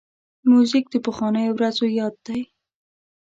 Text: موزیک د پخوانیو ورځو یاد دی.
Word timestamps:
موزیک 0.49 0.85
د 0.91 0.95
پخوانیو 1.05 1.55
ورځو 1.55 1.85
یاد 1.99 2.15
دی. 2.27 2.41